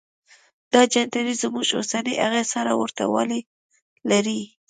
دا 0.73 0.81
جنتري 0.93 1.33
زموږ 1.41 1.67
اوسنۍ 1.77 2.15
هغې 2.23 2.43
سره 2.53 2.71
ورته 2.81 3.03
والی 3.13 3.41
لري. 4.09 4.39